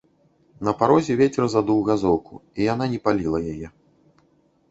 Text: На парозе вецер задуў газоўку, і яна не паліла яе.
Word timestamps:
На 0.67 0.71
парозе 0.79 1.17
вецер 1.19 1.45
задуў 1.53 1.83
газоўку, 1.91 2.33
і 2.61 2.67
яна 2.73 2.85
не 2.93 2.99
паліла 3.09 3.39
яе. 3.53 3.67